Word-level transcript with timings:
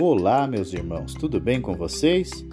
Olá, 0.00 0.44
meus 0.48 0.72
irmãos, 0.72 1.14
tudo 1.14 1.38
bem 1.38 1.60
com 1.60 1.72
vocês? 1.74 2.44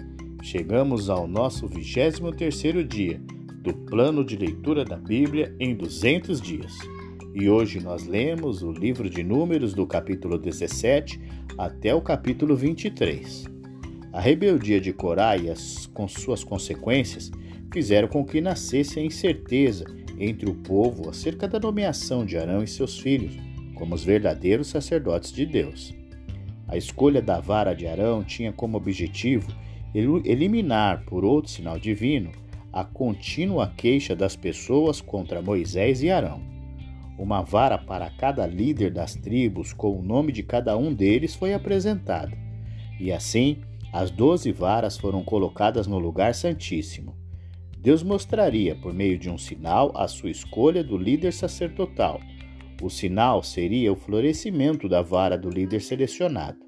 Chegamos 0.44 1.10
ao 1.10 1.26
nosso 1.26 1.68
23º 1.68 2.86
dia 2.86 3.20
do 3.64 3.74
plano 3.74 4.24
de 4.24 4.36
leitura 4.36 4.84
da 4.84 4.96
Bíblia 4.96 5.52
em 5.58 5.74
200 5.74 6.40
dias. 6.40 6.72
E 7.34 7.48
hoje 7.48 7.80
nós 7.80 8.06
lemos 8.06 8.62
o 8.62 8.70
livro 8.70 9.10
de 9.10 9.24
Números 9.24 9.74
do 9.74 9.84
capítulo 9.84 10.38
17 10.38 11.20
até 11.58 11.92
o 11.92 12.00
capítulo 12.00 12.54
23. 12.54 13.46
A 14.12 14.20
rebeldia 14.20 14.80
de 14.80 14.92
Corá 14.92 15.36
e 15.36 15.50
as, 15.50 15.86
com 15.86 16.06
suas 16.06 16.44
consequências 16.44 17.28
fizeram 17.72 18.06
com 18.06 18.24
que 18.24 18.40
nascesse 18.40 19.00
a 19.00 19.02
incerteza 19.02 19.84
entre 20.16 20.48
o 20.48 20.54
povo 20.54 21.10
acerca 21.10 21.48
da 21.48 21.58
nomeação 21.58 22.24
de 22.24 22.38
Arão 22.38 22.62
e 22.62 22.68
seus 22.68 23.00
filhos 23.00 23.36
como 23.74 23.96
os 23.96 24.04
verdadeiros 24.04 24.68
sacerdotes 24.68 25.32
de 25.32 25.44
Deus. 25.44 26.01
A 26.72 26.76
escolha 26.78 27.20
da 27.20 27.38
vara 27.38 27.74
de 27.74 27.86
Arão 27.86 28.24
tinha 28.24 28.50
como 28.50 28.78
objetivo 28.78 29.52
eliminar, 29.94 31.04
por 31.04 31.22
outro 31.22 31.50
sinal 31.50 31.78
divino, 31.78 32.32
a 32.72 32.82
contínua 32.82 33.70
queixa 33.76 34.16
das 34.16 34.34
pessoas 34.34 34.98
contra 34.98 35.42
Moisés 35.42 36.02
e 36.02 36.10
Arão. 36.10 36.40
Uma 37.18 37.42
vara 37.42 37.76
para 37.76 38.08
cada 38.08 38.46
líder 38.46 38.90
das 38.90 39.14
tribos, 39.14 39.74
com 39.74 39.98
o 39.98 40.02
nome 40.02 40.32
de 40.32 40.42
cada 40.42 40.74
um 40.74 40.94
deles, 40.94 41.34
foi 41.34 41.52
apresentada. 41.52 42.34
E 42.98 43.12
assim, 43.12 43.58
as 43.92 44.10
doze 44.10 44.50
varas 44.50 44.96
foram 44.96 45.22
colocadas 45.22 45.86
no 45.86 45.98
lugar 45.98 46.34
santíssimo. 46.34 47.14
Deus 47.76 48.02
mostraria, 48.02 48.74
por 48.76 48.94
meio 48.94 49.18
de 49.18 49.28
um 49.28 49.36
sinal, 49.36 49.92
a 49.94 50.08
sua 50.08 50.30
escolha 50.30 50.82
do 50.82 50.96
líder 50.96 51.34
sacerdotal 51.34 52.18
o 52.82 52.90
sinal 52.90 53.42
seria 53.42 53.92
o 53.92 53.96
florescimento 53.96 54.88
da 54.88 55.00
vara 55.00 55.38
do 55.38 55.48
líder 55.48 55.80
selecionado. 55.80 56.58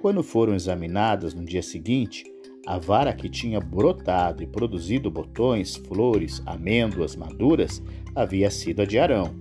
Quando 0.00 0.22
foram 0.22 0.54
examinadas 0.54 1.34
no 1.34 1.44
dia 1.44 1.62
seguinte, 1.62 2.24
a 2.64 2.78
vara 2.78 3.12
que 3.12 3.28
tinha 3.28 3.60
brotado 3.60 4.42
e 4.42 4.46
produzido 4.46 5.10
botões, 5.10 5.74
flores, 5.76 6.40
amêndoas 6.46 7.16
maduras 7.16 7.82
havia 8.14 8.50
sido 8.50 8.82
a 8.82 8.84
de 8.84 8.98
Arão. 8.98 9.34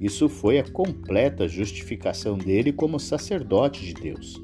Isso 0.00 0.28
foi 0.28 0.58
a 0.58 0.68
completa 0.68 1.46
justificação 1.46 2.36
dele 2.36 2.72
como 2.72 2.98
sacerdote 2.98 3.84
de 3.84 3.94
Deus. 3.94 4.40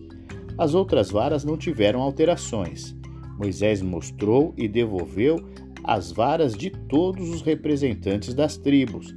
As 0.57 0.75
outras 0.75 1.11
varas 1.11 1.45
não 1.45 1.57
tiveram 1.57 2.01
alterações. 2.01 2.97
Moisés 3.39 3.83
mostrou 3.83 4.55
e 4.57 4.69
devolveu 4.69 5.45
as 5.83 6.11
varas 6.11 6.55
de 6.55 6.71
todos 6.71 7.29
os 7.29 7.43
representantes 7.43 8.35
das 8.35 8.57
tribos, 8.57 9.15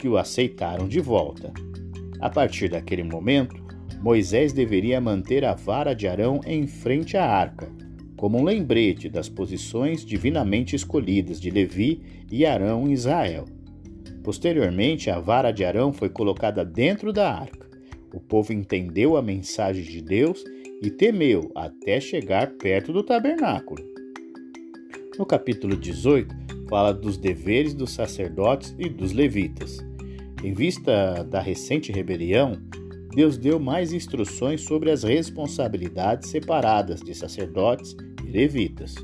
que 0.00 0.08
o 0.08 0.16
aceitaram 0.16 0.88
de 0.88 0.98
volta. 0.98 1.52
A 2.20 2.30
partir 2.30 2.70
daquele 2.70 3.02
momento, 3.02 3.54
Moisés 4.02 4.50
deveria 4.50 4.98
manter 4.98 5.44
a 5.44 5.54
vara 5.54 5.94
de 5.94 6.08
Arão 6.08 6.40
em 6.46 6.66
frente 6.66 7.18
à 7.18 7.24
arca, 7.24 7.70
como 8.16 8.38
um 8.38 8.44
lembrete 8.44 9.10
das 9.10 9.28
posições 9.28 10.02
divinamente 10.04 10.74
escolhidas 10.74 11.38
de 11.38 11.50
Levi 11.50 12.00
e 12.32 12.46
Arão 12.46 12.88
em 12.88 12.92
Israel. 12.92 13.44
Posteriormente, 14.24 15.10
a 15.10 15.20
vara 15.20 15.50
de 15.50 15.66
Arão 15.66 15.92
foi 15.92 16.08
colocada 16.08 16.64
dentro 16.64 17.12
da 17.12 17.30
arca. 17.30 17.68
O 18.14 18.20
povo 18.20 18.54
entendeu 18.54 19.18
a 19.18 19.22
mensagem 19.22 19.84
de 19.84 20.00
Deus 20.00 20.42
e 20.82 20.90
temeu 20.90 21.50
até 21.54 22.00
chegar 22.00 22.52
perto 22.52 22.90
do 22.90 23.02
tabernáculo. 23.02 23.82
No 25.18 25.26
capítulo 25.26 25.76
18, 25.76 26.34
fala 26.70 26.94
dos 26.94 27.18
deveres 27.18 27.74
dos 27.74 27.90
sacerdotes 27.90 28.74
e 28.78 28.88
dos 28.88 29.12
levitas. 29.12 29.89
Em 30.42 30.54
vista 30.54 31.22
da 31.22 31.40
recente 31.40 31.92
rebelião, 31.92 32.56
Deus 33.14 33.36
deu 33.36 33.60
mais 33.60 33.92
instruções 33.92 34.62
sobre 34.62 34.90
as 34.90 35.02
responsabilidades 35.02 36.30
separadas 36.30 37.00
de 37.00 37.14
sacerdotes 37.14 37.94
e 38.24 38.30
levitas. 38.30 38.94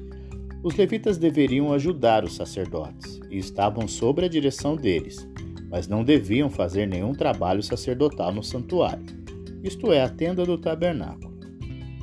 Os 0.63 0.75
levitas 0.75 1.19
deveriam 1.19 1.73
ajudar 1.75 2.25
os 2.25 2.35
sacerdotes 2.35 3.21
e 3.31 3.37
estavam 3.37 3.87
sob 3.87 4.25
a 4.25 4.29
direção 4.29 4.77
deles, 4.77 5.29
mas 5.69 5.87
não 5.87 6.03
deviam 6.03 6.49
fazer 6.49 6.87
nenhum 6.87 7.13
trabalho 7.13 7.63
sacerdotal 7.63 8.33
no 8.33 8.43
santuário, 8.43 9.05
isto 9.63 9.93
é, 9.93 10.03
a 10.03 10.09
tenda 10.09 10.45
do 10.47 10.57
tabernáculo. 10.57 11.37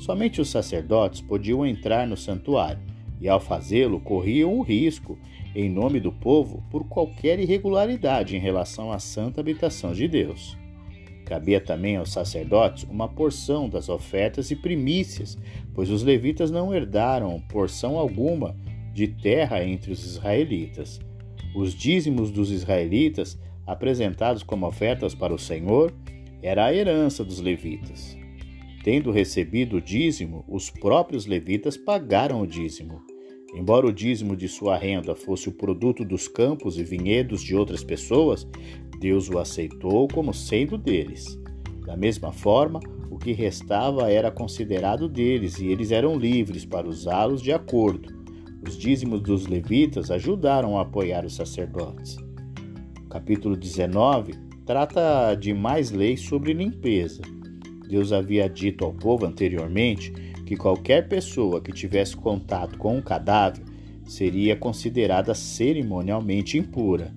Somente 0.01 0.41
os 0.41 0.49
sacerdotes 0.49 1.21
podiam 1.21 1.65
entrar 1.65 2.05
no 2.05 2.15
santuário 2.15 2.92
e, 3.19 3.29
ao 3.29 3.39
fazê-lo, 3.39 3.99
corriam 3.99 4.57
o 4.57 4.61
risco 4.61 5.17
em 5.55 5.69
nome 5.69 5.99
do 5.99 6.11
povo 6.11 6.63
por 6.69 6.83
qualquer 6.85 7.39
irregularidade 7.39 8.35
em 8.35 8.39
relação 8.39 8.91
à 8.91 8.99
santa 8.99 9.41
habitação 9.41 9.93
de 9.93 10.07
Deus. 10.07 10.57
Cabia 11.25 11.61
também 11.61 11.95
aos 11.95 12.11
sacerdotes 12.11 12.83
uma 12.83 13.07
porção 13.07 13.69
das 13.69 13.87
ofertas 13.87 14.51
e 14.51 14.55
primícias, 14.55 15.37
pois 15.73 15.89
os 15.89 16.03
levitas 16.03 16.51
não 16.51 16.73
herdaram 16.73 17.41
porção 17.49 17.97
alguma 17.97 18.55
de 18.93 19.07
terra 19.07 19.63
entre 19.63 19.91
os 19.91 20.05
israelitas. 20.05 20.99
Os 21.55 21.73
dízimos 21.73 22.29
dos 22.29 22.51
israelitas, 22.51 23.39
apresentados 23.65 24.43
como 24.43 24.67
ofertas 24.67 25.15
para 25.15 25.33
o 25.33 25.39
Senhor, 25.39 25.93
era 26.41 26.65
a 26.65 26.73
herança 26.73 27.23
dos 27.23 27.39
levitas. 27.39 28.22
Tendo 28.83 29.11
recebido 29.11 29.77
o 29.77 29.81
dízimo, 29.81 30.43
os 30.45 30.69
próprios 30.69 31.25
levitas 31.25 31.77
pagaram 31.77 32.41
o 32.41 32.47
dízimo. 32.47 33.01
Embora 33.55 33.87
o 33.87 33.93
dízimo 33.93 34.35
de 34.35 34.49
sua 34.49 34.75
renda 34.75 35.15
fosse 35.15 35.47
o 35.47 35.53
produto 35.53 36.03
dos 36.03 36.27
campos 36.27 36.77
e 36.77 36.83
vinhedos 36.83 37.41
de 37.41 37.55
outras 37.55 37.81
pessoas, 37.81 38.45
Deus 38.99 39.29
o 39.29 39.39
aceitou 39.39 40.07
como 40.09 40.33
sendo 40.33 40.77
deles. 40.77 41.39
Da 41.85 41.95
mesma 41.95 42.33
forma, 42.33 42.81
o 43.09 43.17
que 43.17 43.31
restava 43.31 44.11
era 44.11 44.29
considerado 44.29 45.07
deles 45.07 45.59
e 45.59 45.67
eles 45.67 45.91
eram 45.91 46.17
livres 46.17 46.65
para 46.65 46.87
usá-los 46.87 47.41
de 47.41 47.53
acordo. 47.53 48.13
Os 48.67 48.77
dízimos 48.77 49.21
dos 49.21 49.45
levitas 49.45 50.11
ajudaram 50.11 50.77
a 50.77 50.81
apoiar 50.81 51.25
os 51.25 51.35
sacerdotes. 51.35 52.17
O 53.05 53.09
capítulo 53.09 53.55
19 53.55 54.33
trata 54.65 55.35
de 55.35 55.53
mais 55.53 55.91
leis 55.91 56.19
sobre 56.21 56.51
limpeza. 56.53 57.21
Deus 57.93 58.11
havia 58.11 58.49
dito 58.49 58.83
ao 58.83 58.91
povo 58.91 59.23
anteriormente 59.23 60.11
que 60.47 60.57
qualquer 60.57 61.07
pessoa 61.07 61.61
que 61.61 61.71
tivesse 61.71 62.17
contato 62.17 62.75
com 62.79 62.97
um 62.97 63.01
cadáver 63.03 63.63
seria 64.03 64.55
considerada 64.55 65.35
cerimonialmente 65.35 66.57
impura. 66.57 67.13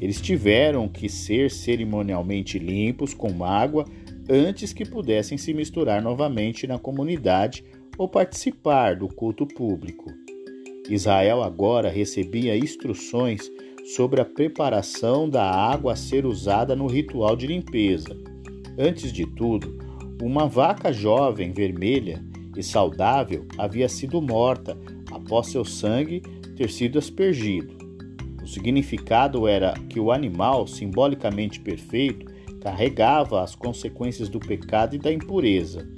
Eles 0.00 0.18
tiveram 0.18 0.88
que 0.88 1.10
ser 1.10 1.50
cerimonialmente 1.50 2.58
limpos 2.58 3.12
com 3.12 3.44
água 3.44 3.84
antes 4.30 4.72
que 4.72 4.86
pudessem 4.86 5.36
se 5.36 5.52
misturar 5.52 6.00
novamente 6.00 6.66
na 6.66 6.78
comunidade 6.78 7.62
ou 7.98 8.08
participar 8.08 8.96
do 8.96 9.08
culto 9.08 9.46
público. 9.46 10.10
Israel 10.88 11.42
agora 11.42 11.90
recebia 11.90 12.56
instruções 12.56 13.42
sobre 13.94 14.22
a 14.22 14.24
preparação 14.24 15.28
da 15.28 15.44
água 15.44 15.92
a 15.92 15.96
ser 15.96 16.24
usada 16.24 16.74
no 16.74 16.86
ritual 16.86 17.36
de 17.36 17.46
limpeza. 17.46 18.16
Antes 18.78 19.12
de 19.12 19.26
tudo, 19.26 19.81
uma 20.22 20.46
vaca 20.46 20.92
jovem 20.92 21.50
vermelha 21.50 22.24
e 22.56 22.62
saudável 22.62 23.44
havia 23.58 23.88
sido 23.88 24.22
morta 24.22 24.78
após 25.10 25.48
seu 25.48 25.64
sangue 25.64 26.20
ter 26.56 26.70
sido 26.70 26.96
aspergido. 26.96 27.76
O 28.40 28.46
significado 28.46 29.48
era 29.48 29.74
que 29.88 29.98
o 29.98 30.12
animal, 30.12 30.68
simbolicamente 30.68 31.58
perfeito, 31.58 32.32
carregava 32.60 33.42
as 33.42 33.56
consequências 33.56 34.28
do 34.28 34.38
pecado 34.38 34.94
e 34.94 34.98
da 34.98 35.12
impureza. 35.12 35.88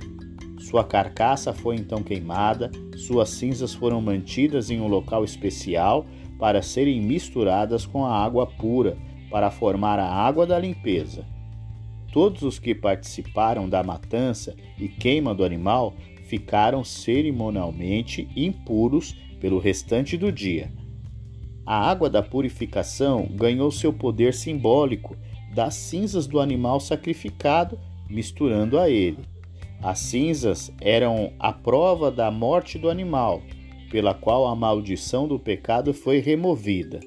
Sua 0.59 0.83
carcaça 0.83 1.53
foi 1.53 1.77
então 1.77 2.03
queimada, 2.03 2.71
suas 2.97 3.29
cinzas 3.29 3.75
foram 3.75 4.01
mantidas 4.01 4.71
em 4.71 4.81
um 4.81 4.89
local 4.89 5.23
especial 5.23 6.07
para 6.39 6.63
serem 6.63 6.99
misturadas 6.99 7.85
com 7.85 8.07
a 8.07 8.25
água 8.25 8.47
pura, 8.47 8.97
para 9.31 9.51
formar 9.51 9.99
a 9.99 10.11
água 10.11 10.47
da 10.47 10.59
limpeza. 10.59 11.34
Todos 12.15 12.43
os 12.43 12.61
que 12.61 12.77
participaram 12.77 13.69
da 13.69 13.83
matança 13.83 14.55
e 14.79 14.87
queima 14.87 15.35
do 15.35 15.43
animal 15.43 15.95
ficaram 16.29 16.85
cerimonialmente 16.85 18.29
impuros 18.37 19.17
pelo 19.41 19.59
restante 19.59 20.17
do 20.17 20.31
dia. 20.31 20.71
A 21.67 21.91
água 21.91 22.09
da 22.09 22.23
purificação 22.23 23.27
ganhou 23.33 23.69
seu 23.73 23.93
poder 23.93 24.33
simbólico 24.33 25.17
das 25.53 25.75
cinzas 25.75 26.29
do 26.29 26.39
animal 26.39 26.79
sacrificado, 26.79 27.81
misturando 28.09 28.79
a 28.79 28.89
ele. 28.89 29.19
As 29.83 29.99
cinzas 29.99 30.71
eram 30.81 31.33
a 31.37 31.53
prova 31.53 32.13
da 32.13 32.31
morte 32.31 32.79
do 32.79 32.89
animal, 32.89 33.43
pela 33.91 34.15
qual 34.15 34.47
a 34.47 34.55
maldição 34.55 35.27
do 35.27 35.37
pecado 35.37 35.93
foi 35.93 36.21
removida. 36.21 37.01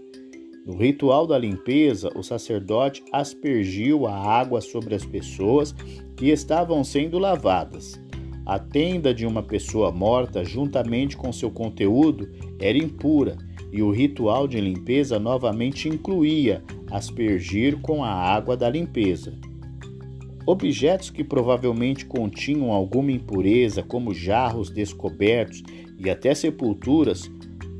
No 0.68 0.76
ritual 0.76 1.26
da 1.26 1.40
limpeza, 1.40 2.12
o 2.14 2.22
sacerdote 2.22 3.02
aspergiu 3.14 4.06
a 4.06 4.14
água 4.14 4.60
sobre 4.60 4.96
as 4.96 5.06
pessoas 5.06 5.74
que 6.18 6.26
estavam 6.26 6.84
sendo 6.84 7.18
lavadas. 7.18 7.98
A 8.46 8.60
tenda 8.60 9.14
de 9.14 9.26
uma 9.26 9.42
pessoa 9.42 9.94
morta, 9.94 10.44
juntamente 10.44 11.16
com 11.16 11.32
seu 11.32 11.50
conteúdo, 11.50 12.30
era 12.60 12.78
impura, 12.78 13.38
e 13.72 13.82
o 13.82 13.92
ritual 13.92 14.46
de 14.46 14.60
limpeza 14.60 15.18
novamente 15.18 15.88
incluía 15.88 16.62
aspergir 16.92 17.80
com 17.80 18.04
a 18.04 18.12
água 18.12 18.58
da 18.58 18.70
limpeza. 18.70 19.34
objetos 20.46 21.10
que 21.10 21.24
provavelmente 21.24 22.06
continham 22.06 22.74
alguma 22.74 23.12
impureza, 23.12 23.84
como 23.84 24.14
jarros 24.14 24.70
descobertos 24.70 25.64
e 25.98 26.10
até 26.10 26.34
sepulturas, 26.34 27.30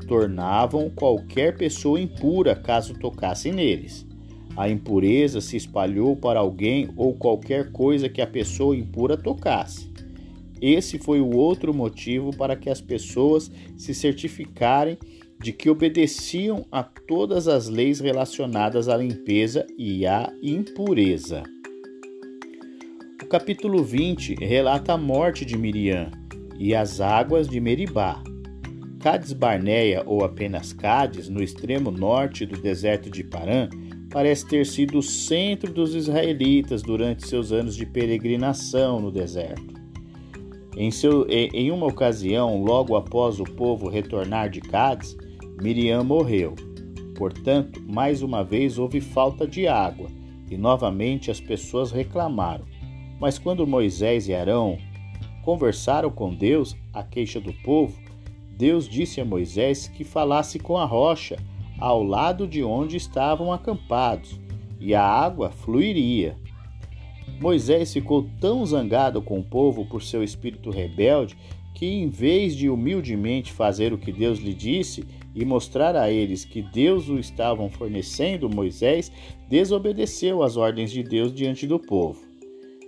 tornavam 0.08 0.90
qualquer 0.90 1.56
pessoa 1.56 2.00
impura 2.00 2.56
caso 2.56 2.94
tocasse 2.94 3.52
neles. 3.52 4.06
A 4.56 4.68
impureza 4.68 5.40
se 5.40 5.56
espalhou 5.56 6.16
para 6.16 6.40
alguém 6.40 6.88
ou 6.96 7.14
qualquer 7.14 7.70
coisa 7.70 8.08
que 8.08 8.20
a 8.20 8.26
pessoa 8.26 8.74
impura 8.74 9.16
tocasse. 9.16 9.88
Esse 10.60 10.98
foi 10.98 11.20
o 11.20 11.36
outro 11.36 11.72
motivo 11.72 12.36
para 12.36 12.56
que 12.56 12.68
as 12.68 12.80
pessoas 12.80 13.52
se 13.76 13.94
certificarem 13.94 14.98
de 15.40 15.52
que 15.52 15.70
obedeciam 15.70 16.66
a 16.72 16.82
todas 16.82 17.46
as 17.46 17.68
leis 17.68 18.00
relacionadas 18.00 18.88
à 18.88 18.96
limpeza 18.96 19.64
e 19.78 20.04
à 20.04 20.32
impureza. 20.42 21.44
O 23.22 23.26
capítulo 23.26 23.84
20 23.84 24.34
relata 24.34 24.94
a 24.94 24.98
morte 24.98 25.44
de 25.44 25.56
Miriam 25.56 26.10
e 26.58 26.74
as 26.74 27.00
águas 27.00 27.46
de 27.46 27.60
Meribá. 27.60 28.20
Cades 29.00 29.32
Barneia, 29.32 30.02
ou 30.04 30.24
apenas 30.24 30.72
Cades, 30.72 31.28
no 31.28 31.42
extremo 31.42 31.90
norte 31.90 32.44
do 32.44 32.60
deserto 32.60 33.08
de 33.08 33.22
Parã, 33.22 33.68
parece 34.10 34.46
ter 34.46 34.66
sido 34.66 34.98
o 34.98 35.02
centro 35.02 35.72
dos 35.72 35.94
israelitas 35.94 36.82
durante 36.82 37.26
seus 37.26 37.52
anos 37.52 37.76
de 37.76 37.86
peregrinação 37.86 39.00
no 39.00 39.12
deserto. 39.12 39.78
Em, 40.76 40.90
seu, 40.90 41.26
em 41.28 41.70
uma 41.70 41.86
ocasião, 41.86 42.62
logo 42.62 42.96
após 42.96 43.38
o 43.38 43.44
povo 43.44 43.88
retornar 43.88 44.50
de 44.50 44.60
Cádiz, 44.60 45.16
Miriam 45.62 46.02
morreu. 46.02 46.54
Portanto, 47.16 47.82
mais 47.86 48.22
uma 48.22 48.44
vez 48.44 48.78
houve 48.78 49.00
falta 49.00 49.46
de 49.46 49.66
água 49.66 50.08
e 50.50 50.56
novamente 50.56 51.30
as 51.30 51.40
pessoas 51.40 51.90
reclamaram. 51.90 52.64
Mas 53.20 53.38
quando 53.38 53.66
Moisés 53.66 54.28
e 54.28 54.34
Arão 54.34 54.78
conversaram 55.44 56.10
com 56.10 56.34
Deus 56.34 56.76
a 56.92 57.02
queixa 57.02 57.40
do 57.40 57.52
povo, 57.64 58.07
Deus 58.58 58.88
disse 58.88 59.20
a 59.20 59.24
Moisés 59.24 59.86
que 59.86 60.02
falasse 60.02 60.58
com 60.58 60.76
a 60.76 60.84
rocha 60.84 61.36
ao 61.78 62.02
lado 62.02 62.44
de 62.44 62.64
onde 62.64 62.96
estavam 62.96 63.52
acampados, 63.52 64.40
e 64.80 64.96
a 64.96 65.02
água 65.02 65.48
fluiria. 65.48 66.36
Moisés 67.40 67.92
ficou 67.92 68.28
tão 68.40 68.66
zangado 68.66 69.22
com 69.22 69.38
o 69.38 69.44
povo 69.44 69.86
por 69.86 70.02
seu 70.02 70.24
espírito 70.24 70.70
rebelde 70.70 71.36
que, 71.72 71.86
em 71.86 72.08
vez 72.08 72.56
de 72.56 72.68
humildemente 72.68 73.52
fazer 73.52 73.92
o 73.92 73.98
que 73.98 74.10
Deus 74.10 74.40
lhe 74.40 74.52
disse 74.52 75.04
e 75.32 75.44
mostrar 75.44 75.94
a 75.94 76.10
eles 76.10 76.44
que 76.44 76.60
Deus 76.60 77.08
o 77.08 77.16
estavam 77.16 77.70
fornecendo, 77.70 78.50
Moisés 78.50 79.12
desobedeceu 79.48 80.42
às 80.42 80.56
ordens 80.56 80.90
de 80.90 81.04
Deus 81.04 81.32
diante 81.32 81.64
do 81.64 81.78
povo. 81.78 82.26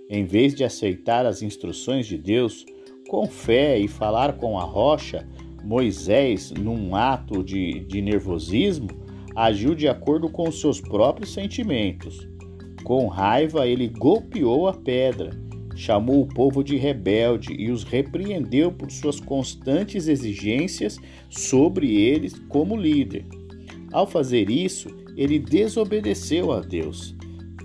Em 0.09 0.25
vez 0.25 0.53
de 0.53 0.65
aceitar 0.65 1.25
as 1.25 1.41
instruções 1.41 2.05
de 2.05 2.17
Deus 2.17 2.65
com 3.09 3.25
fé 3.25 3.79
e 3.79 3.87
falar 3.87 4.33
com 4.33 4.59
a 4.59 4.63
rocha, 4.63 5.25
Moisés, 5.63 6.51
num 6.51 6.95
ato 6.95 7.43
de, 7.43 7.81
de 7.81 8.01
nervosismo, 8.01 8.89
agiu 9.35 9.75
de 9.75 9.87
acordo 9.87 10.29
com 10.29 10.49
os 10.49 10.59
seus 10.59 10.81
próprios 10.81 11.33
sentimentos. 11.33 12.27
Com 12.83 13.07
raiva, 13.07 13.67
ele 13.67 13.87
golpeou 13.87 14.67
a 14.67 14.73
pedra, 14.73 15.29
chamou 15.75 16.21
o 16.21 16.27
povo 16.27 16.63
de 16.63 16.75
rebelde 16.77 17.53
e 17.53 17.71
os 17.71 17.83
repreendeu 17.83 18.71
por 18.71 18.91
suas 18.91 19.19
constantes 19.19 20.07
exigências 20.07 20.99
sobre 21.29 21.95
eles 21.95 22.33
como 22.49 22.75
líder. 22.75 23.25
Ao 23.91 24.07
fazer 24.07 24.49
isso, 24.49 24.89
ele 25.15 25.37
desobedeceu 25.37 26.51
a 26.51 26.59
Deus, 26.59 27.15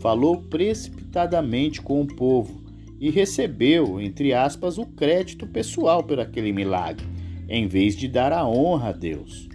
falou 0.01 0.43
precipitadamente 0.43 1.81
com 1.81 2.03
o 2.03 2.07
povo 2.07 2.63
e 3.01 3.11
recebeu, 3.11 4.01
entre 4.01 4.33
aspas, 4.33 4.79
o 4.79 4.85
crédito 4.85 5.47
pessoal 5.47 6.03
por 6.03 6.21
aquele 6.21 6.53
milagre 6.53 7.16
em 7.49 7.67
vez 7.67 7.97
de 7.97 8.09
dar 8.09 8.33
a 8.33 8.47
honra 8.47 8.89
a 8.89 8.93
Deus. 8.93 9.49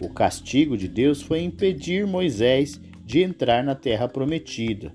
O 0.00 0.08
castigo 0.08 0.76
de 0.76 0.88
Deus 0.88 1.20
foi 1.20 1.40
impedir 1.42 2.06
Moisés 2.06 2.80
de 3.04 3.22
entrar 3.22 3.64
na 3.64 3.74
terra 3.74 4.08
prometida. 4.08 4.92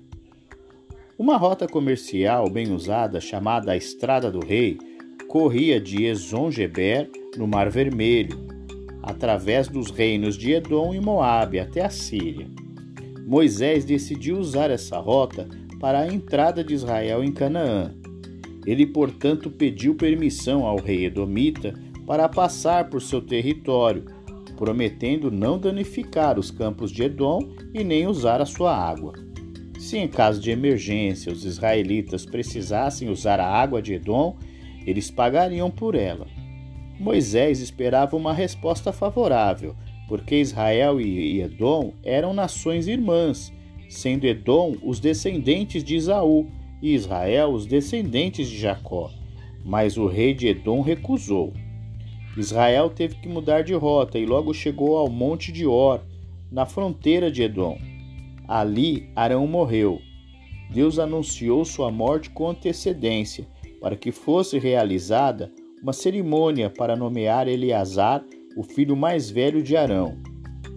Uma 1.18 1.36
rota 1.36 1.66
comercial 1.66 2.48
bem 2.50 2.72
usada, 2.72 3.20
chamada 3.20 3.72
a 3.72 3.76
Estrada 3.76 4.30
do 4.30 4.40
Rei, 4.40 4.78
corria 5.28 5.80
de 5.80 6.04
Ezon-Geber, 6.04 7.10
no 7.36 7.46
Mar 7.46 7.70
Vermelho, 7.70 8.46
através 9.02 9.68
dos 9.68 9.90
reinos 9.90 10.36
de 10.36 10.52
Edom 10.52 10.94
e 10.94 11.00
Moabe 11.00 11.58
até 11.58 11.84
a 11.84 11.90
Síria. 11.90 12.48
Moisés 13.26 13.84
decidiu 13.84 14.38
usar 14.38 14.70
essa 14.70 14.98
rota 14.98 15.48
para 15.80 16.00
a 16.00 16.06
entrada 16.06 16.62
de 16.62 16.74
Israel 16.74 17.22
em 17.22 17.32
Canaã. 17.32 17.94
Ele, 18.66 18.86
portanto, 18.86 19.50
pediu 19.50 19.94
permissão 19.94 20.64
ao 20.64 20.78
rei 20.78 21.06
Edomita 21.06 21.74
para 22.06 22.28
passar 22.28 22.88
por 22.90 23.00
seu 23.00 23.20
território, 23.20 24.04
prometendo 24.56 25.30
não 25.30 25.58
danificar 25.58 26.38
os 26.38 26.50
campos 26.50 26.90
de 26.90 27.04
Edom 27.04 27.40
e 27.72 27.82
nem 27.82 28.06
usar 28.06 28.40
a 28.40 28.46
sua 28.46 28.76
água. 28.76 29.14
Se 29.78 29.98
em 29.98 30.08
caso 30.08 30.40
de 30.40 30.50
emergência 30.50 31.32
os 31.32 31.44
israelitas 31.44 32.24
precisassem 32.24 33.08
usar 33.10 33.40
a 33.40 33.46
água 33.46 33.82
de 33.82 33.94
Edom, 33.94 34.36
eles 34.86 35.10
pagariam 35.10 35.70
por 35.70 35.94
ela. 35.94 36.26
Moisés 36.98 37.60
esperava 37.60 38.16
uma 38.16 38.32
resposta 38.32 38.92
favorável, 38.92 39.74
porque 40.08 40.36
Israel 40.36 41.00
e 41.00 41.40
Edom 41.42 41.92
eram 42.02 42.32
nações 42.32 42.86
irmãs, 42.86 43.52
sendo 43.88 44.26
Edom 44.26 44.76
os 44.82 45.00
descendentes 45.00 45.82
de 45.82 45.96
Isaú 45.96 46.46
e 46.80 46.94
Israel 46.94 47.50
os 47.50 47.66
descendentes 47.66 48.48
de 48.48 48.58
Jacó. 48.58 49.10
Mas 49.64 49.96
o 49.96 50.06
rei 50.06 50.34
de 50.34 50.48
Edom 50.48 50.80
recusou. 50.82 51.52
Israel 52.36 52.90
teve 52.90 53.16
que 53.16 53.28
mudar 53.28 53.62
de 53.62 53.74
rota 53.74 54.18
e 54.18 54.26
logo 54.26 54.52
chegou 54.52 54.96
ao 54.96 55.08
monte 55.08 55.52
de 55.52 55.66
Or, 55.66 56.00
na 56.50 56.66
fronteira 56.66 57.30
de 57.30 57.42
Edom. 57.42 57.78
Ali 58.48 59.08
Arão 59.14 59.46
morreu. 59.46 60.00
Deus 60.70 60.98
anunciou 60.98 61.64
sua 61.64 61.90
morte 61.90 62.30
com 62.30 62.48
antecedência, 62.48 63.46
para 63.80 63.96
que 63.96 64.10
fosse 64.10 64.58
realizada 64.58 65.52
uma 65.82 65.92
cerimônia 65.92 66.70
para 66.70 66.96
nomear 66.96 67.46
Eleazar, 67.46 68.24
o 68.56 68.62
filho 68.62 68.96
mais 68.96 69.30
velho 69.30 69.62
de 69.62 69.76
Arão. 69.76 70.16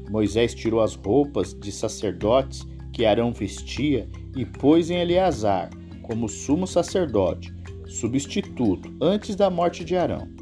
Moisés 0.09 0.53
tirou 0.53 0.81
as 0.81 0.95
roupas 0.95 1.53
de 1.53 1.71
sacerdotes 1.71 2.67
que 2.91 3.05
Arão 3.05 3.31
vestia 3.31 4.07
e 4.35 4.45
pôs 4.45 4.89
em 4.89 4.97
Eleazar, 4.97 5.69
como 6.03 6.27
sumo 6.27 6.67
sacerdote, 6.67 7.53
substituto, 7.87 8.93
antes 9.01 9.35
da 9.35 9.49
morte 9.49 9.83
de 9.83 9.95
Arão. 9.95 10.36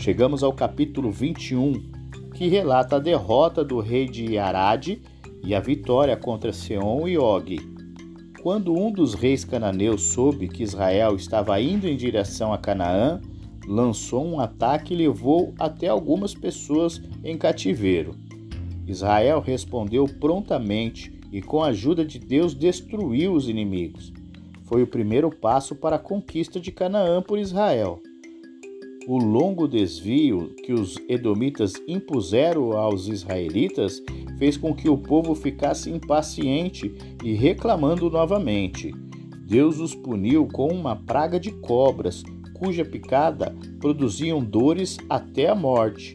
Chegamos 0.00 0.42
ao 0.42 0.50
capítulo 0.50 1.10
21, 1.10 1.74
que 2.34 2.48
relata 2.48 2.96
a 2.96 2.98
derrota 2.98 3.62
do 3.62 3.80
rei 3.80 4.08
de 4.08 4.38
Arad 4.38 4.98
e 5.44 5.54
a 5.54 5.60
vitória 5.60 6.16
contra 6.16 6.54
Seom 6.54 7.06
e 7.06 7.18
Og. 7.18 7.58
Quando 8.42 8.72
um 8.72 8.90
dos 8.90 9.12
reis 9.12 9.44
cananeus 9.44 10.04
soube 10.04 10.48
que 10.48 10.62
Israel 10.62 11.16
estava 11.16 11.60
indo 11.60 11.86
em 11.86 11.98
direção 11.98 12.50
a 12.50 12.56
Canaã, 12.56 13.20
lançou 13.68 14.24
um 14.24 14.40
ataque 14.40 14.94
e 14.94 14.96
levou 14.96 15.52
até 15.58 15.88
algumas 15.88 16.32
pessoas 16.32 16.98
em 17.22 17.36
cativeiro. 17.36 18.16
Israel 18.86 19.38
respondeu 19.38 20.06
prontamente 20.06 21.12
e, 21.30 21.42
com 21.42 21.62
a 21.62 21.66
ajuda 21.66 22.06
de 22.06 22.18
Deus, 22.18 22.54
destruiu 22.54 23.34
os 23.34 23.50
inimigos. 23.50 24.14
Foi 24.62 24.82
o 24.82 24.86
primeiro 24.86 25.30
passo 25.30 25.76
para 25.76 25.96
a 25.96 25.98
conquista 25.98 26.58
de 26.58 26.72
Canaã 26.72 27.20
por 27.20 27.38
Israel. 27.38 28.00
O 29.12 29.18
longo 29.18 29.66
desvio 29.66 30.54
que 30.64 30.72
os 30.72 30.96
edomitas 31.08 31.72
impuseram 31.88 32.78
aos 32.78 33.08
israelitas 33.08 34.00
fez 34.38 34.56
com 34.56 34.72
que 34.72 34.88
o 34.88 34.96
povo 34.96 35.34
ficasse 35.34 35.90
impaciente 35.90 36.94
e 37.24 37.32
reclamando 37.32 38.08
novamente. 38.08 38.94
Deus 39.48 39.80
os 39.80 39.96
puniu 39.96 40.46
com 40.46 40.68
uma 40.68 40.94
praga 40.94 41.40
de 41.40 41.50
cobras, 41.50 42.22
cuja 42.54 42.84
picada 42.84 43.52
produziam 43.80 44.44
dores 44.44 44.96
até 45.08 45.48
a 45.48 45.56
morte. 45.56 46.14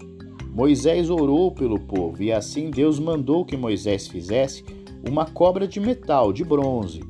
Moisés 0.53 1.09
orou 1.09 1.51
pelo 1.51 1.77
povo 1.77 2.23
e 2.23 2.31
assim 2.31 2.69
Deus 2.69 2.97
mandou 2.97 3.43
que 3.43 3.57
Moisés 3.57 4.07
fizesse 4.07 4.63
uma 5.05 5.25
cobra 5.25 5.67
de 5.67 5.81
metal, 5.81 6.31
de 6.31 6.45
bronze, 6.45 7.01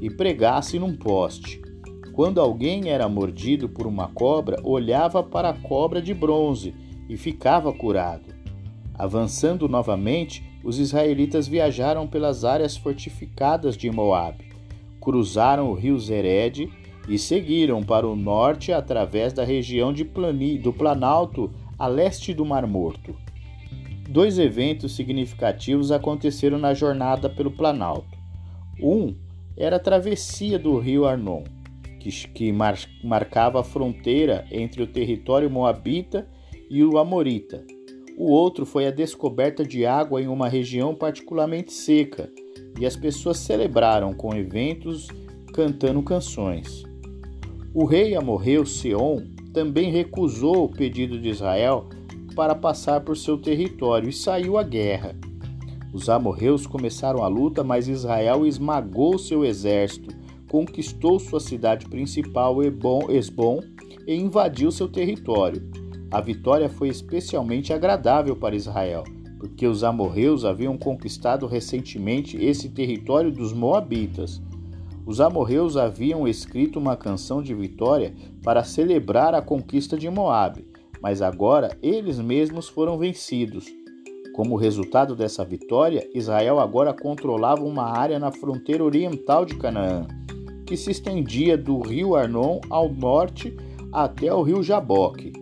e 0.00 0.08
pregasse 0.08 0.78
num 0.78 0.96
poste. 0.96 1.63
Quando 2.14 2.40
alguém 2.40 2.90
era 2.90 3.08
mordido 3.08 3.68
por 3.68 3.88
uma 3.88 4.06
cobra, 4.06 4.60
olhava 4.62 5.20
para 5.20 5.48
a 5.48 5.52
cobra 5.52 6.00
de 6.00 6.14
bronze 6.14 6.72
e 7.08 7.16
ficava 7.16 7.72
curado. 7.72 8.32
Avançando 8.94 9.68
novamente, 9.68 10.44
os 10.62 10.78
israelitas 10.78 11.48
viajaram 11.48 12.06
pelas 12.06 12.44
áreas 12.44 12.76
fortificadas 12.76 13.76
de 13.76 13.90
Moabe, 13.90 14.44
cruzaram 15.00 15.72
o 15.72 15.74
rio 15.74 15.98
Zered 15.98 16.70
e 17.08 17.18
seguiram 17.18 17.82
para 17.82 18.06
o 18.06 18.14
norte 18.14 18.72
através 18.72 19.32
da 19.32 19.44
região 19.44 19.92
Plani, 20.14 20.56
do 20.56 20.72
Planalto 20.72 21.50
a 21.76 21.88
leste 21.88 22.32
do 22.32 22.44
Mar 22.44 22.64
Morto. 22.64 23.12
Dois 24.08 24.38
eventos 24.38 24.94
significativos 24.94 25.90
aconteceram 25.90 26.58
na 26.58 26.74
jornada 26.74 27.28
pelo 27.28 27.50
Planalto. 27.50 28.16
Um 28.80 29.16
era 29.56 29.76
a 29.76 29.80
travessia 29.80 30.58
do 30.58 30.78
rio 30.78 31.06
Arnon, 31.06 31.42
que, 32.04 32.28
que 32.28 32.52
mar, 32.52 32.78
marcava 33.02 33.60
a 33.60 33.64
fronteira 33.64 34.46
entre 34.50 34.82
o 34.82 34.86
território 34.86 35.50
moabita 35.50 36.28
e 36.68 36.84
o 36.84 36.98
amorita. 36.98 37.64
O 38.18 38.30
outro 38.30 38.66
foi 38.66 38.86
a 38.86 38.90
descoberta 38.90 39.64
de 39.64 39.86
água 39.86 40.20
em 40.20 40.28
uma 40.28 40.48
região 40.48 40.94
particularmente 40.94 41.72
seca, 41.72 42.30
e 42.78 42.84
as 42.84 42.94
pessoas 42.94 43.38
celebraram 43.38 44.12
com 44.12 44.34
eventos 44.36 45.08
cantando 45.54 46.02
canções. 46.02 46.84
O 47.72 47.84
rei 47.84 48.14
amorreu 48.14 48.66
Seom 48.66 49.22
também 49.52 49.90
recusou 49.90 50.64
o 50.64 50.68
pedido 50.68 51.18
de 51.18 51.28
Israel 51.28 51.88
para 52.36 52.54
passar 52.54 53.00
por 53.00 53.16
seu 53.16 53.38
território 53.38 54.08
e 54.08 54.12
saiu 54.12 54.58
à 54.58 54.62
guerra. 54.62 55.16
Os 55.92 56.08
amorreus 56.08 56.66
começaram 56.66 57.22
a 57.22 57.28
luta, 57.28 57.62
mas 57.62 57.88
Israel 57.88 58.44
esmagou 58.44 59.16
seu 59.16 59.44
exército, 59.44 60.23
conquistou 60.48 61.18
sua 61.18 61.40
cidade 61.40 61.86
principal, 61.86 62.58
Esbom, 62.62 63.60
e 64.06 64.14
invadiu 64.14 64.70
seu 64.70 64.88
território. 64.88 65.62
A 66.10 66.20
vitória 66.20 66.68
foi 66.68 66.88
especialmente 66.88 67.72
agradável 67.72 68.36
para 68.36 68.54
Israel, 68.54 69.02
porque 69.38 69.66
os 69.66 69.82
amorreus 69.82 70.44
haviam 70.44 70.78
conquistado 70.78 71.46
recentemente 71.46 72.36
esse 72.36 72.68
território 72.68 73.32
dos 73.32 73.52
moabitas. 73.52 74.40
Os 75.06 75.20
amorreus 75.20 75.76
haviam 75.76 76.26
escrito 76.26 76.78
uma 76.78 76.96
canção 76.96 77.42
de 77.42 77.52
vitória 77.54 78.14
para 78.42 78.64
celebrar 78.64 79.34
a 79.34 79.42
conquista 79.42 79.98
de 79.98 80.08
Moabe, 80.08 80.66
mas 81.02 81.20
agora 81.20 81.76
eles 81.82 82.18
mesmos 82.18 82.68
foram 82.68 82.96
vencidos. 82.96 83.66
Como 84.34 84.56
resultado 84.56 85.14
dessa 85.14 85.44
vitória, 85.44 86.08
Israel 86.14 86.58
agora 86.58 86.94
controlava 86.94 87.62
uma 87.62 87.84
área 87.84 88.18
na 88.18 88.32
fronteira 88.32 88.82
oriental 88.82 89.44
de 89.44 89.54
Canaã, 89.56 90.06
que 90.66 90.76
se 90.76 90.90
estendia 90.90 91.56
do 91.56 91.80
rio 91.80 92.14
Arnon 92.14 92.60
ao 92.70 92.92
norte 92.92 93.56
até 93.92 94.32
o 94.32 94.42
rio 94.42 94.62
Jaboque. 94.62 95.32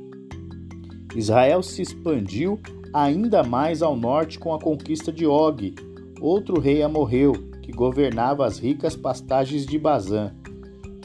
Israel 1.14 1.62
se 1.62 1.82
expandiu 1.82 2.60
ainda 2.92 3.42
mais 3.42 3.82
ao 3.82 3.96
norte 3.96 4.38
com 4.38 4.52
a 4.52 4.60
conquista 4.60 5.12
de 5.12 5.26
Og, 5.26 5.74
outro 6.20 6.60
rei 6.60 6.82
amorreu, 6.82 7.32
que 7.62 7.72
governava 7.72 8.44
as 8.44 8.58
ricas 8.58 8.96
pastagens 8.96 9.64
de 9.64 9.78
Bazã. 9.78 10.32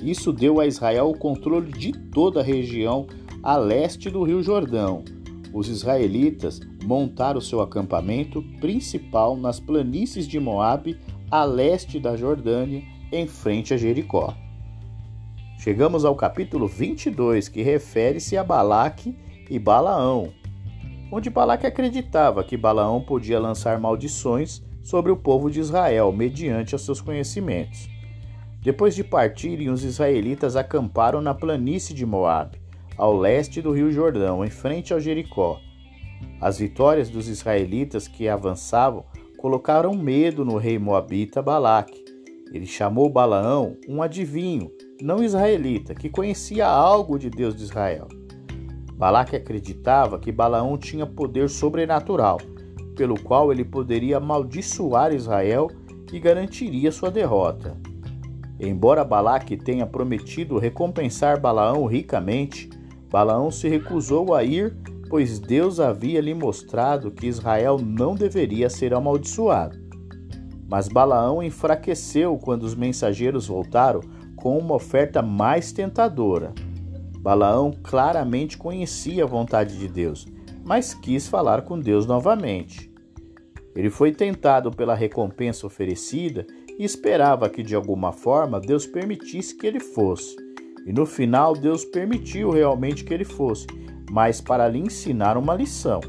Isso 0.02 0.34
deu 0.34 0.60
a 0.60 0.68
Israel 0.68 1.10
o 1.10 1.18
controle 1.18 1.72
de 1.72 1.92
toda 1.92 2.42
a 2.42 2.44
região 2.44 3.08
a 3.42 3.56
leste 3.56 4.10
do 4.10 4.24
Rio 4.24 4.44
Jordão. 4.44 5.04
Os 5.54 5.70
israelitas 5.70 6.60
montaram 6.84 7.40
seu 7.40 7.62
acampamento 7.62 8.44
principal 8.60 9.38
nas 9.38 9.60
planícies 9.60 10.28
de 10.28 10.40
Moabe, 10.40 10.98
a 11.32 11.44
leste 11.44 12.00
da 12.00 12.16
Jordânia, 12.16 12.84
em 13.12 13.28
frente 13.28 13.74
a 13.74 13.78
Jericó. 13.78 14.34
Chegamos 15.58 16.06
ao 16.06 16.16
capítulo 16.16 16.68
22, 16.68 17.50
que 17.50 17.62
refere-se 17.62 18.38
a 18.38 18.44
Balaque 18.44 19.18
e 19.50 19.58
Balaão, 19.58 20.32
onde 21.12 21.30
Balaque 21.30 21.66
acreditava 21.66 22.44
que 22.44 22.58
Balaão 22.58 23.02
podia 23.02 23.40
lançar 23.40 23.80
maldições 23.80 24.62
sobre 24.84 25.12
o 25.12 25.18
povo 25.18 25.50
de 25.50 25.60
Israel, 25.60 26.12
mediante 26.12 26.76
os 26.76 26.84
seus 26.84 27.02
conhecimentos. 27.02 27.90
Depois 28.62 28.96
de 28.96 29.04
partirem, 29.04 29.70
os 29.70 29.84
israelitas 29.84 30.56
acamparam 30.56 31.22
na 31.22 31.34
planície 31.34 31.94
de 31.94 32.06
Moabe, 32.06 32.62
ao 32.98 33.16
leste 33.16 33.62
do 33.62 33.72
rio 33.72 33.92
Jordão, 33.92 34.44
em 34.44 34.50
frente 34.50 34.94
ao 34.94 35.00
Jericó. 35.00 35.60
As 36.42 36.60
vitórias 36.60 37.10
dos 37.10 37.28
israelitas 37.28 38.08
que 38.08 38.28
avançavam 38.28 39.06
colocaram 39.38 39.94
medo 39.94 40.44
no 40.44 40.58
rei 40.58 40.80
moabita 40.80 41.42
Balaque. 41.42 42.07
Ele 42.52 42.66
chamou 42.66 43.10
Balaão 43.10 43.78
um 43.88 44.02
adivinho, 44.02 44.72
não 45.02 45.24
israelita, 45.24 45.94
que 45.94 46.10
conhecia 46.10 46.68
algo 46.68 47.20
de 47.20 47.30
Deus 47.30 47.56
de 47.56 47.64
Israel. 47.64 48.08
Balaque 48.94 49.36
acreditava 49.36 50.18
que 50.18 50.32
Balaão 50.32 50.78
tinha 50.78 51.06
poder 51.06 51.50
sobrenatural 51.50 52.38
pelo 52.98 53.22
qual 53.22 53.52
ele 53.52 53.64
poderia 53.64 54.18
amaldiçoar 54.18 55.14
Israel 55.14 55.70
e 56.12 56.20
garantiria 56.20 56.92
sua 56.92 57.12
derrota. 57.12 57.78
Embora 58.60 59.06
Balaque 59.06 59.56
tenha 59.56 59.86
prometido 59.86 60.58
recompensar 60.58 61.40
Balaão 61.40 61.86
ricamente, 61.86 62.70
Balaão 63.10 63.52
se 63.52 63.70
recusou 63.70 64.34
a 64.34 64.44
ir, 64.44 64.76
pois 65.10 65.38
Deus 65.38 65.80
havia 65.80 66.20
lhe 66.20 66.34
mostrado 66.34 67.12
que 67.12 67.28
Israel 67.28 67.78
não 67.80 68.16
deveria 68.16 68.68
ser 68.68 68.96
amaldiçoado. 68.96 69.87
Mas 70.68 70.88
Balaão 70.88 71.42
enfraqueceu 71.42 72.38
quando 72.38 72.64
os 72.64 72.76
mensageiros 72.76 73.48
voltaram 73.48 74.02
com 74.36 74.58
uma 74.58 74.76
oferta 74.76 75.22
mais 75.22 75.72
tentadora. 75.72 76.54
Balaão 77.20 77.72
claramente 77.84 78.58
conhecia 78.58 79.24
a 79.24 79.28
vontade 79.28 79.78
de 79.78 79.88
Deus 79.88 80.28
mas 80.68 80.94
quis 80.94 81.30
falar 81.30 81.62
com 81.62 81.80
Deus 81.80 82.06
novamente. 82.06 82.92
Ele 83.74 83.90
foi 83.90 84.12
tentado 84.12 84.70
pela 84.70 84.94
recompensa 84.94 85.66
oferecida 85.66 86.46
e 86.78 86.84
esperava 86.84 87.50
que 87.50 87.64
de 87.64 87.74
alguma 87.74 88.12
forma 88.12 88.60
Deus 88.60 88.86
permitisse 88.86 89.56
que 89.56 89.66
ele 89.66 89.80
fosse. 89.80 90.36
E 90.86 90.92
no 90.92 91.06
final 91.06 91.54
Deus 91.54 91.86
permitiu 91.86 92.50
realmente 92.50 93.06
que 93.06 93.14
ele 93.14 93.24
fosse, 93.24 93.66
mas 94.12 94.42
para 94.42 94.68
lhe 94.68 94.80
ensinar 94.80 95.38
uma 95.38 95.56
lição. 95.56 96.02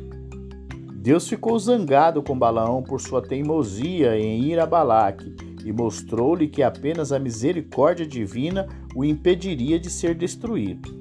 Deus 1.09 1.27
ficou 1.27 1.59
zangado 1.59 2.23
com 2.23 2.39
Balaão 2.39 2.83
por 2.83 3.01
sua 3.01 3.23
teimosia 3.23 4.19
em 4.19 4.43
ir 4.43 4.61
a 4.61 4.67
Balaque 4.67 5.35
e 5.65 5.73
mostrou-lhe 5.73 6.49
que 6.49 6.63
apenas 6.63 7.13
a 7.13 7.19
misericórdia 7.19 8.07
divina 8.07 8.69
o 8.95 9.03
impediria 9.03 9.81
de 9.81 9.89
ser 9.89 10.15
destruído. 10.15 10.95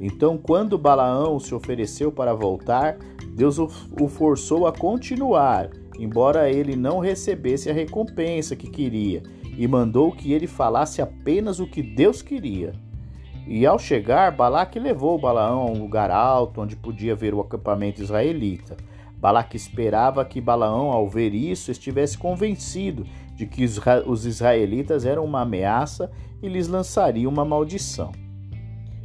Então, 0.00 0.36
quando 0.36 0.76
Balaão 0.76 1.38
se 1.38 1.54
ofereceu 1.54 2.10
para 2.10 2.34
voltar, 2.34 2.98
Deus 3.28 3.56
o 3.56 4.08
forçou 4.08 4.66
a 4.66 4.72
continuar, 4.72 5.70
embora 6.00 6.50
ele 6.50 6.74
não 6.74 6.98
recebesse 6.98 7.70
a 7.70 7.72
recompensa 7.72 8.56
que 8.56 8.68
queria, 8.68 9.22
e 9.56 9.68
mandou 9.68 10.10
que 10.10 10.32
ele 10.32 10.48
falasse 10.48 11.00
apenas 11.00 11.60
o 11.60 11.66
que 11.68 11.80
Deus 11.80 12.22
queria. 12.22 12.72
E 13.46 13.64
ao 13.64 13.78
chegar, 13.78 14.32
Balaque 14.32 14.80
levou 14.80 15.16
Balaão 15.16 15.60
a 15.60 15.70
um 15.70 15.78
lugar 15.78 16.10
alto 16.10 16.60
onde 16.60 16.74
podia 16.74 17.14
ver 17.14 17.32
o 17.34 17.40
acampamento 17.40 18.02
israelita. 18.02 18.76
Balaque 19.24 19.56
esperava 19.56 20.22
que 20.22 20.38
Balaão, 20.38 20.90
ao 20.90 21.08
ver 21.08 21.32
isso, 21.32 21.70
estivesse 21.70 22.18
convencido 22.18 23.06
de 23.34 23.46
que 23.46 23.64
os 23.64 24.26
israelitas 24.26 25.06
eram 25.06 25.24
uma 25.24 25.40
ameaça 25.40 26.10
e 26.42 26.46
lhes 26.46 26.68
lançaria 26.68 27.26
uma 27.26 27.42
maldição. 27.42 28.12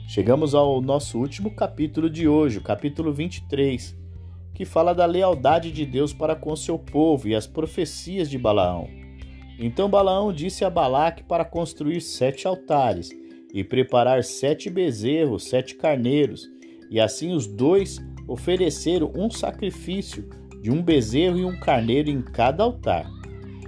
Chegamos 0.10 0.54
ao 0.54 0.82
nosso 0.82 1.18
último 1.18 1.50
capítulo 1.52 2.10
de 2.10 2.28
hoje, 2.28 2.58
o 2.58 2.62
capítulo 2.62 3.14
23, 3.14 3.96
que 4.54 4.66
fala 4.66 4.94
da 4.94 5.06
lealdade 5.06 5.72
de 5.72 5.86
Deus 5.86 6.12
para 6.12 6.36
com 6.36 6.54
seu 6.54 6.78
povo 6.78 7.30
e 7.30 7.34
as 7.34 7.48
profecias 7.48 8.30
de 8.30 8.38
Balaão. 8.38 8.90
Então 9.58 9.90
Balaão 9.90 10.34
disse 10.34 10.66
a 10.66 10.70
Balaque 10.70 11.24
para 11.24 11.46
construir 11.46 12.02
sete 12.02 12.46
altares 12.46 13.10
e 13.54 13.64
preparar 13.64 14.22
sete 14.26 14.70
bezerros, 14.70 15.46
sete 15.46 15.76
carneiros, 15.76 16.46
e 16.92 17.00
assim 17.00 17.32
os 17.32 17.48
dois 17.48 18.00
ofereceram 18.30 19.12
um 19.16 19.30
sacrifício 19.30 20.30
de 20.62 20.72
um 20.72 20.82
bezerro 20.82 21.38
e 21.38 21.46
um 21.46 21.60
carneiro 21.60 22.10
em 22.10 22.22
cada 22.22 22.64
altar. 22.64 23.10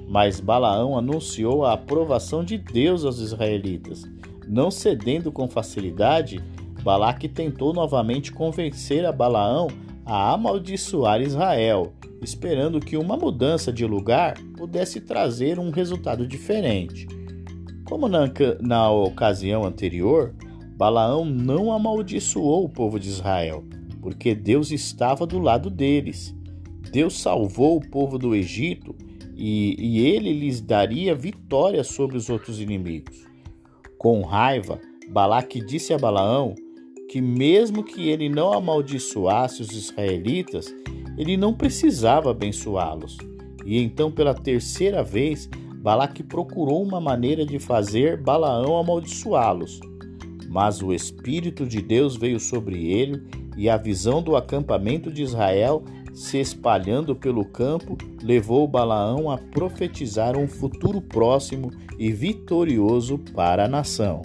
Mas 0.08 0.40
Balaão 0.40 0.98
anunciou 0.98 1.66
a 1.66 1.74
aprovação 1.74 2.44
de 2.44 2.58
Deus 2.58 3.06
aos 3.06 3.20
israelitas 3.20 4.08
não 4.52 4.70
cedendo 4.70 5.32
com 5.32 5.48
facilidade, 5.48 6.44
Balaque 6.84 7.30
tentou 7.30 7.74
novamente 7.74 8.34
convencer 8.34 9.06
a 9.06 9.12
Balaão 9.12 9.68
a 10.06 10.34
amaldiçoar 10.34 11.22
Israel, 11.22 11.94
esperando 12.22 12.82
que 12.82 12.98
uma 12.98 13.16
mudança 13.16 13.72
de 13.72 13.86
lugar 13.86 14.38
pudesse 14.58 15.00
trazer 15.00 15.58
um 15.58 15.70
resultado 15.70 16.28
diferente. 16.28 17.08
Como 17.86 18.10
na, 18.10 18.30
na 18.60 18.92
ocasião 18.92 19.64
anterior, 19.64 20.34
Balaão 20.76 21.24
não 21.24 21.72
amaldiçoou 21.72 22.66
o 22.66 22.70
povo 22.70 23.00
de 23.00 23.08
Israel, 23.08 23.64
porque 24.02 24.34
Deus 24.34 24.72
estava 24.72 25.26
do 25.26 25.40
lado 25.40 25.70
deles. 25.70 26.36
Deus 26.92 27.20
salvou 27.20 27.78
o 27.78 27.90
povo 27.90 28.18
do 28.18 28.36
Egito 28.36 28.96
e, 29.36 29.76
e 29.80 30.06
ele 30.06 30.34
lhes 30.34 30.60
daria 30.60 31.16
vitória 31.16 31.84
sobre 31.84 32.18
os 32.18 32.30
outros 32.30 32.60
inimigos. 32.60 33.26
Com 33.98 34.22
raiva, 34.22 34.80
Balaque 35.10 35.64
disse 35.64 35.94
a 35.94 35.98
Balaão 35.98 36.56
que, 37.10 37.22
mesmo 37.22 37.84
que 37.84 38.10
ele 38.10 38.30
não 38.30 38.54
amaldiçoasse 38.54 39.62
os 39.62 39.72
israelitas, 39.72 40.74
ele 41.18 41.38
não 41.38 41.54
precisava 41.54 42.32
abençoá-los. 42.32 43.18
E 43.66 43.78
então, 43.78 44.12
pela 44.12 44.34
terceira 44.34 45.04
vez, 45.04 45.50
Balaque 45.82 46.24
procurou 46.24 46.82
uma 46.82 47.00
maneira 47.02 47.46
de 47.46 47.60
fazer 47.60 48.22
Balaão 48.22 48.78
amaldiçoá-los. 48.78 49.80
Mas 50.50 50.82
o 50.82 50.94
Espírito 50.94 51.66
de 51.66 51.82
Deus 51.82 52.16
veio 52.16 52.40
sobre 52.40 52.92
ele, 52.92 53.22
e 53.58 53.70
a 53.70 53.78
visão 53.78 54.22
do 54.22 54.36
acampamento 54.36 55.12
de 55.12 55.22
Israel 55.22 55.84
se 56.14 56.40
espalhando 56.40 57.16
pelo 57.16 57.46
campo, 57.46 57.98
levou 58.22 58.68
Balaão 58.68 59.32
a 59.32 59.38
profetizar 59.38 60.38
um 60.38 60.48
futuro 60.48 61.02
próximo 61.02 61.72
e 61.98 62.12
vitorioso 62.12 63.18
para 63.34 63.66
a 63.66 63.68
nação. 63.68 64.22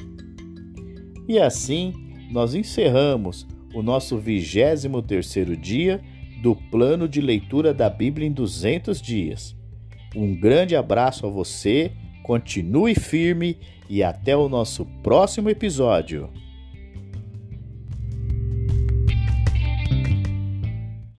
E 1.28 1.38
assim, 1.38 1.92
nós 2.30 2.54
encerramos 2.54 3.46
o 3.74 3.82
nosso 3.82 4.16
23 4.18 4.86
terceiro 5.06 5.56
dia 5.56 6.00
do 6.42 6.54
plano 6.54 7.08
de 7.08 7.20
leitura 7.20 7.72
da 7.72 7.88
Bíblia 7.88 8.26
em 8.26 8.32
200 8.32 9.00
dias. 9.00 9.56
Um 10.14 10.34
grande 10.34 10.74
abraço 10.74 11.26
a 11.26 11.30
você, 11.30 11.92
continue 12.22 12.94
firme 12.94 13.58
e 13.88 14.02
até 14.02 14.36
o 14.36 14.48
nosso 14.48 14.84
próximo 15.02 15.50
episódio. 15.50 16.30